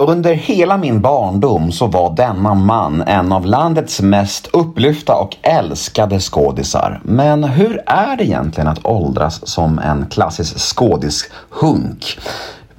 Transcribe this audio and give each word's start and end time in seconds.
Under 0.00 0.34
hela 0.34 0.76
min 0.76 1.00
barndom 1.00 1.72
så 1.72 1.86
var 1.86 2.16
denna 2.16 2.54
man 2.54 3.02
en 3.02 3.32
av 3.32 3.46
landets 3.46 4.00
mest 4.00 4.46
upplyfta 4.52 5.14
och 5.14 5.36
älskade 5.42 6.20
skådisar. 6.20 7.00
Men 7.04 7.44
hur 7.44 7.82
är 7.86 8.16
det 8.16 8.24
egentligen 8.24 8.68
att 8.68 8.86
åldras 8.86 9.48
som 9.48 9.78
en 9.78 10.06
klassisk 10.06 10.58
skådishunk? 10.58 12.18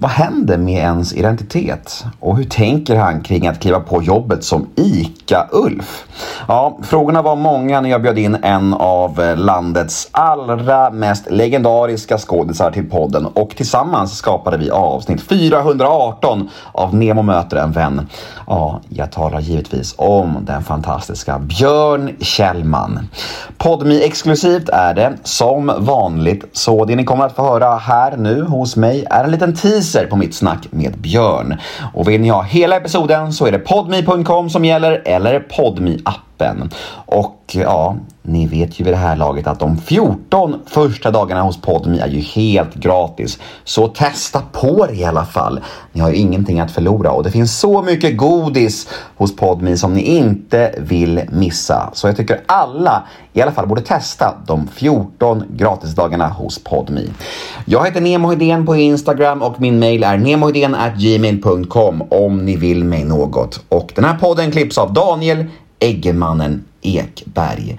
Vad 0.01 0.11
händer 0.11 0.57
med 0.57 0.73
ens 0.73 1.13
identitet? 1.13 2.05
Och 2.19 2.37
hur 2.37 2.43
tänker 2.43 2.95
han 2.95 3.21
kring 3.21 3.47
att 3.47 3.59
kliva 3.59 3.79
på 3.79 4.03
jobbet 4.03 4.43
som 4.43 4.67
ICA-Ulf? 4.75 6.05
Ja, 6.47 6.77
frågorna 6.83 7.21
var 7.21 7.35
många 7.35 7.81
när 7.81 7.89
jag 7.89 8.01
bjöd 8.01 8.17
in 8.17 8.37
en 8.41 8.73
av 8.73 9.21
eh, 9.21 9.37
landets 9.37 10.07
allra 10.11 10.89
mest 10.89 11.31
legendariska 11.31 12.17
skådisar 12.17 12.71
till 12.71 12.89
podden 12.89 13.25
och 13.25 13.49
tillsammans 13.49 14.17
skapade 14.17 14.57
vi 14.57 14.69
avsnitt 14.71 15.21
418 15.21 16.49
av 16.71 16.95
Nemo 16.95 17.21
möter 17.21 17.57
en 17.57 17.71
vän. 17.71 18.07
Ja, 18.47 18.81
jag 18.89 19.11
talar 19.11 19.39
givetvis 19.39 19.95
om 19.97 20.37
den 20.41 20.63
fantastiska 20.63 21.39
Björn 21.39 22.15
Kjellman. 22.19 23.07
Podmi 23.57 24.03
exklusivt 24.03 24.69
är 24.69 24.93
det 24.93 25.13
som 25.23 25.71
vanligt, 25.77 26.45
så 26.53 26.85
det 26.85 26.95
ni 26.95 27.03
kommer 27.03 27.25
att 27.25 27.35
få 27.35 27.43
höra 27.43 27.75
här 27.75 28.17
nu 28.17 28.43
hos 28.43 28.75
mig 28.75 29.05
är 29.09 29.23
en 29.23 29.31
liten 29.31 29.55
teaser 29.55 29.88
på 30.09 30.15
mitt 30.15 30.35
snack 30.35 30.67
med 30.71 30.97
Björn. 30.97 31.57
Och 31.93 32.09
vill 32.09 32.21
ni 32.21 32.29
ha 32.29 32.41
hela 32.41 32.75
episoden 32.75 33.33
så 33.33 33.45
är 33.45 33.51
det 33.51 33.59
podmi.com 33.59 34.49
som 34.49 34.65
gäller 34.65 35.01
eller 35.05 35.39
podmi 35.39 36.01
appen. 36.05 36.28
Och 37.05 37.39
ja, 37.51 37.95
ni 38.21 38.47
vet 38.47 38.79
ju 38.79 38.83
vid 38.83 38.93
det 38.93 38.97
här 38.97 39.15
laget 39.15 39.47
att 39.47 39.59
de 39.59 39.77
14 39.77 40.59
första 40.65 41.11
dagarna 41.11 41.41
hos 41.41 41.61
Podmi 41.61 41.99
är 41.99 42.07
ju 42.07 42.19
helt 42.19 42.75
gratis. 42.75 43.39
Så 43.63 43.87
testa 43.87 44.41
på 44.51 44.85
det 44.85 44.93
i 44.93 45.05
alla 45.05 45.25
fall. 45.25 45.59
Ni 45.91 46.01
har 46.01 46.09
ju 46.09 46.15
ingenting 46.15 46.59
att 46.59 46.71
förlora 46.71 47.11
och 47.11 47.23
det 47.23 47.31
finns 47.31 47.59
så 47.59 47.81
mycket 47.81 48.17
godis 48.17 48.87
hos 49.17 49.35
Podmi 49.35 49.77
som 49.77 49.93
ni 49.93 50.01
inte 50.01 50.75
vill 50.77 51.21
missa. 51.31 51.89
Så 51.93 52.07
jag 52.07 52.17
tycker 52.17 52.41
alla 52.45 53.03
i 53.33 53.41
alla 53.41 53.51
fall 53.51 53.67
borde 53.67 53.81
testa 53.81 54.33
de 54.47 54.67
14 54.67 55.43
gratisdagarna 55.49 56.27
hos 56.27 56.63
Podmi. 56.63 57.09
Jag 57.65 57.85
heter 57.85 58.01
Nemo 58.01 58.29
Hedén 58.29 58.65
på 58.65 58.75
Instagram 58.75 59.41
och 59.41 59.61
min 59.61 59.79
mail 59.79 60.03
är 60.03 60.17
gmail.com 60.97 62.03
om 62.09 62.45
ni 62.45 62.55
vill 62.55 62.83
mig 62.83 63.03
något. 63.03 63.65
Och 63.69 63.91
den 63.95 64.05
här 64.05 64.17
podden 64.17 64.51
klipps 64.51 64.77
av 64.77 64.93
Daniel 64.93 65.45
Eggemannen 65.79 66.63
Ekberg. 66.81 67.77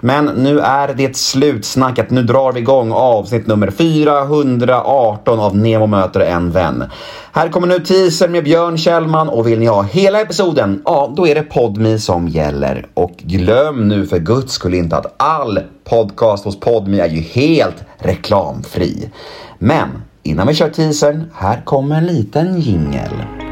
Men 0.00 0.24
nu 0.24 0.60
är 0.60 0.94
det 0.94 1.16
slutsnackat. 1.16 2.10
Nu 2.10 2.22
drar 2.22 2.52
vi 2.52 2.60
igång 2.60 2.92
avsnitt 2.92 3.46
nummer 3.46 3.70
418 3.70 5.40
av 5.40 5.56
Nemo 5.56 5.86
möter 5.86 6.20
en 6.20 6.50
vän. 6.50 6.84
Här 7.32 7.48
kommer 7.48 7.66
nu 7.66 7.78
teasern 7.78 8.32
med 8.32 8.44
Björn 8.44 8.78
Kjellman 8.78 9.28
och 9.28 9.46
vill 9.46 9.58
ni 9.58 9.66
ha 9.66 9.82
hela 9.82 10.20
episoden, 10.20 10.82
ja 10.84 11.12
då 11.16 11.26
är 11.26 11.34
det 11.34 11.42
Podmi 11.42 11.98
som 11.98 12.28
gäller. 12.28 12.86
Och 12.94 13.16
glöm 13.16 13.88
nu 13.88 14.06
för 14.06 14.18
guds 14.18 14.52
skull 14.52 14.74
inte 14.74 14.96
att 14.96 15.14
all 15.16 15.60
podcast 15.84 16.44
hos 16.44 16.60
Podmi 16.60 17.00
är 17.00 17.08
ju 17.08 17.20
helt 17.20 17.84
reklamfri. 17.98 19.10
Men 19.58 19.88
innan 20.22 20.46
vi 20.46 20.54
kör 20.54 20.68
teasern, 20.68 21.30
här 21.34 21.64
kommer 21.64 21.96
en 21.96 22.06
liten 22.06 22.60
jingel. 22.60 23.45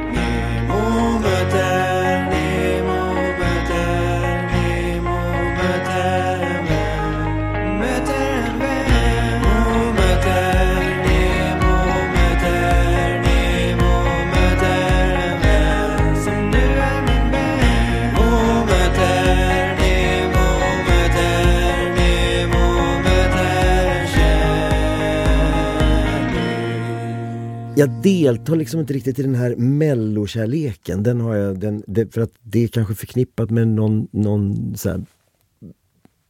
Jag 27.77 28.03
deltar 28.03 28.57
liksom 28.57 28.81
inte 28.81 28.93
riktigt 28.93 29.19
i 29.19 29.23
den 29.23 29.35
här 29.35 29.57
mellokärleken. 29.57 31.03
Den 31.03 31.21
har 31.21 31.35
jag, 31.35 31.61
den, 31.61 31.85
det, 31.87 32.15
för 32.15 32.21
att 32.21 32.33
det 32.43 32.65
är 32.65 32.69
kanske 32.69 32.95
förknippat 32.95 33.51
med 33.51 33.69
någon, 33.69 34.09
någon 34.11 34.77
så 34.77 34.91
här 34.91 35.05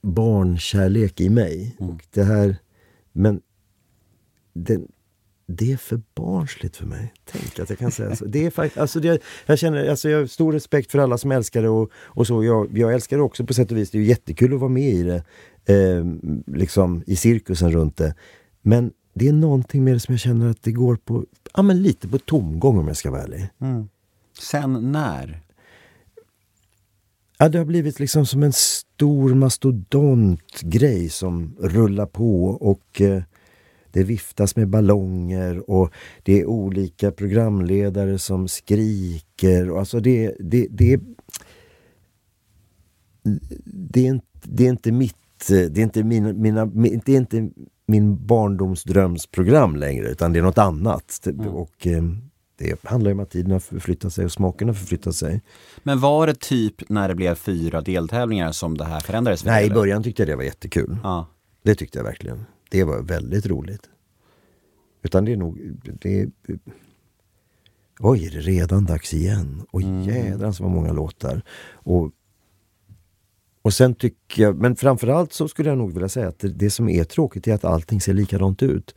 barnkärlek 0.03 1.21
i 1.21 1.29
mig. 1.29 1.77
Mm. 1.81 1.93
Och 1.93 2.07
det 2.11 2.23
här, 2.23 2.57
men 3.13 3.41
det, 4.53 4.81
det 5.47 5.73
är 5.73 5.77
för 5.77 6.01
barnsligt 6.15 6.77
för 6.77 6.87
mig. 6.87 7.13
Tänk 7.25 7.59
att 7.59 7.71
jag 7.71 7.79
kan 7.79 7.91
säga 7.91 8.17
så. 8.17 8.25
Det 8.25 8.47
är 8.47 8.51
faktiskt, 8.51 8.79
alltså 8.79 9.01
det, 9.01 9.23
jag, 9.47 9.59
känner, 9.59 9.89
alltså 9.89 10.09
jag 10.09 10.19
har 10.19 10.27
stor 10.27 10.53
respekt 10.53 10.91
för 10.91 10.99
alla 10.99 11.19
som 11.19 11.33
älskar 11.33 11.63
det 11.63 11.69
och, 11.69 11.91
och 11.95 12.27
så. 12.27 12.45
Jag, 12.45 12.79
jag 12.79 12.95
älskar 12.95 13.17
det 13.17 13.23
också 13.23 13.47
på 13.47 13.55
sätt 13.55 13.71
och 13.71 13.77
vis. 13.77 13.91
Det 13.91 13.99
är 13.99 14.03
jättekul 14.03 14.55
att 14.55 14.61
vara 14.61 14.71
med 14.71 14.93
i 14.93 15.03
det. 15.03 15.25
Eh, 15.75 16.05
liksom 16.47 17.03
i 17.07 17.17
cirkusen 17.17 17.73
runt 17.73 17.97
det. 17.97 18.15
Men 18.63 18.93
det 19.15 19.29
är 19.29 19.33
någonting 19.33 19.85
med 19.85 19.95
det 19.95 20.01
som 20.01 20.13
jag 20.13 20.21
känner 20.21 20.51
att 20.51 20.63
det 20.63 20.73
går 20.73 20.97
på, 20.97 21.25
ja 21.55 21.63
men 21.63 21.83
lite 21.83 22.09
på 22.09 22.19
tomgång 22.19 22.79
om 22.79 22.89
jag 22.89 22.97
ska 22.97 23.11
vara 23.11 23.23
ärlig. 23.23 23.49
Mm. 23.61 23.89
Sen 24.39 24.93
när? 24.93 25.41
Ja, 27.39 27.49
det 27.49 27.59
har 27.59 27.65
blivit 27.65 28.01
liksom 28.01 28.27
som 28.27 28.43
en 28.43 28.53
stor 28.53 29.35
mastodontgrej 29.35 31.09
som 31.09 31.57
rullar 31.61 32.07
på 32.07 32.45
och 32.45 33.01
eh, 33.01 33.23
det 33.91 34.05
viftas 34.05 34.57
med 34.57 34.69
ballonger 34.69 35.71
och 35.71 35.93
det 36.23 36.41
är 36.41 36.47
olika 36.47 37.11
programledare 37.11 38.19
som 38.19 38.49
skriker. 38.49 39.71
Och 39.71 39.79
alltså 39.79 40.01
det, 40.01 40.35
det, 40.41 40.67
det, 40.71 41.01
det, 43.65 44.09
är, 44.09 44.21
det 44.43 44.67
är 44.67 44.71
inte 44.71 44.93
mitt 44.93 45.17
det 45.49 45.79
är 45.79 45.83
inte 45.83 46.05
mina, 46.05 46.33
mina, 46.33 46.67
det 46.67 47.09
är 47.13 47.17
inte 47.17 47.51
min 47.87 48.27
barndomsdrömsprogram 48.27 49.77
längre 49.77 50.09
utan 50.09 50.33
det 50.33 50.39
är 50.39 50.43
något 50.43 50.59
annat. 50.59 51.27
Mm. 51.27 51.49
Och 51.49 51.87
eh, 51.87 52.03
det 52.57 52.85
handlar 52.85 53.13
om 53.13 53.21
att 53.21 53.31
tiden 53.31 53.53
har 53.53 53.59
förflyttat 53.59 54.13
sig 54.13 54.25
och 54.25 54.33
smaken 54.33 54.69
har 54.69 54.75
förflyttat 54.75 55.15
sig. 55.15 55.43
Men 55.83 56.01
var 56.01 56.27
det 56.27 56.41
typ 56.41 56.89
när 56.89 57.09
det 57.09 57.15
blev 57.15 57.35
fyra 57.35 57.81
deltävlingar 57.81 58.53
som 58.53 58.79
det 58.79 58.85
här 58.85 59.01
förändrades? 59.01 59.45
Nej, 59.45 59.67
i 59.67 59.71
början 59.71 60.03
tyckte 60.03 60.23
jag 60.23 60.29
det 60.29 60.37
var 60.37 60.43
jättekul. 60.43 60.97
Ja. 61.03 61.27
Det 61.63 61.75
tyckte 61.75 61.99
jag 61.99 62.05
verkligen. 62.05 62.45
Det 62.71 62.85
var 62.85 63.03
väldigt 63.03 63.47
roligt. 63.47 63.91
Utan 65.03 65.25
det 65.25 65.33
är 65.33 65.37
nog... 65.37 65.59
Det 66.03 66.21
är, 66.21 66.31
oj, 68.01 68.27
är 68.27 68.31
det 68.31 68.41
redan 68.41 68.85
dags 68.85 69.15
igen? 69.15 69.63
Oj 69.73 69.85
mm. 69.85 70.09
jädrans 70.09 70.61
vad 70.61 70.71
många 70.71 70.93
låtar. 70.93 71.43
Och 71.73 72.13
och 73.65 73.75
sen 73.75 73.95
tycker 73.95 74.43
jag, 74.43 74.61
men 74.61 74.77
framförallt 74.77 75.33
så 75.33 75.49
skulle 75.49 75.69
jag 75.69 75.79
nog 75.79 75.93
vilja 75.93 76.09
säga 76.09 76.29
att 76.29 76.39
det, 76.39 76.49
det 76.49 76.71
som 76.71 76.89
är 76.89 77.05
tråkigt 77.05 77.49
är 77.49 77.55
att 77.55 77.65
allting 77.65 78.01
ser 78.01 78.15
likadant 78.15 78.63
ut. 78.63 78.95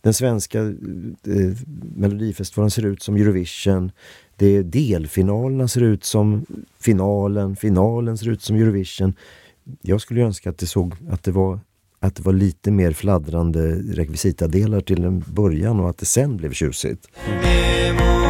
Den 0.00 0.14
svenska 0.14 0.60
eh, 0.60 1.56
Melodifestivalen 1.96 2.70
ser 2.70 2.86
ut 2.86 3.02
som 3.02 3.16
Eurovision. 3.16 3.92
Det, 4.36 4.62
delfinalerna 4.62 5.68
ser 5.68 5.80
ut 5.80 6.04
som 6.04 6.46
finalen, 6.80 7.56
finalen 7.56 8.18
ser 8.18 8.28
ut 8.28 8.42
som 8.42 8.56
Eurovision. 8.56 9.14
Jag 9.82 10.00
skulle 10.00 10.22
önska 10.22 10.50
att 10.50 10.58
det, 10.58 10.66
såg, 10.66 10.94
att 11.10 11.22
det, 11.22 11.30
var, 11.30 11.60
att 12.00 12.16
det 12.16 12.22
var 12.22 12.32
lite 12.32 12.70
mer 12.70 12.92
fladdrande 12.92 13.74
rekvisitadelar 13.74 14.80
till 14.80 15.04
en 15.04 15.24
början 15.26 15.80
och 15.80 15.90
att 15.90 15.98
det 15.98 16.06
sen 16.06 16.36
blev 16.36 16.52
tjusigt. 16.52 17.08
Mm. 17.28 18.27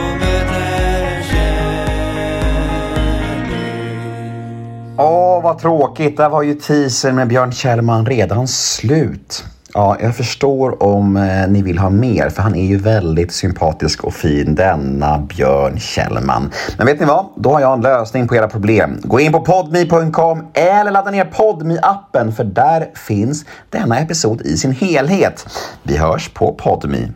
Åh, 5.38 5.44
vad 5.44 5.58
tråkigt. 5.58 6.16
Där 6.16 6.28
var 6.28 6.42
ju 6.42 6.54
teasern 6.54 7.14
med 7.14 7.28
Björn 7.28 7.52
Kjellman 7.52 8.06
redan 8.06 8.48
slut. 8.48 9.44
Ja, 9.74 9.96
jag 10.00 10.16
förstår 10.16 10.82
om 10.82 11.16
eh, 11.16 11.48
ni 11.48 11.62
vill 11.62 11.78
ha 11.78 11.90
mer, 11.90 12.28
för 12.28 12.42
han 12.42 12.54
är 12.54 12.66
ju 12.66 12.76
väldigt 12.76 13.32
sympatisk 13.32 14.04
och 14.04 14.14
fin, 14.14 14.54
denna 14.54 15.18
Björn 15.18 15.78
Kjellman. 15.78 16.50
Men 16.78 16.86
vet 16.86 17.00
ni 17.00 17.06
vad? 17.06 17.26
Då 17.36 17.50
har 17.50 17.60
jag 17.60 17.72
en 17.72 17.80
lösning 17.80 18.28
på 18.28 18.36
era 18.36 18.48
problem. 18.48 19.00
Gå 19.02 19.20
in 19.20 19.32
på 19.32 19.40
podme.com 19.40 20.46
eller 20.54 20.90
ladda 20.90 21.10
ner 21.10 21.24
podmi 21.24 21.78
appen 21.82 22.32
för 22.32 22.44
där 22.44 22.90
finns 22.94 23.44
denna 23.70 23.98
episod 23.98 24.42
i 24.42 24.56
sin 24.56 24.72
helhet. 24.72 25.46
Vi 25.82 25.96
hörs 25.96 26.28
på 26.28 26.54
podme. 26.54 27.08